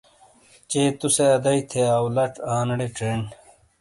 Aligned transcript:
چے 0.69 0.81
تُو 0.99 1.07
سے 1.15 1.25
ادائی 1.37 1.61
تھے 1.69 1.81
آؤ 1.95 2.05
لَچ 2.15 2.33
آنیڑے 2.55 2.87
چینڈ۔ 2.97 3.25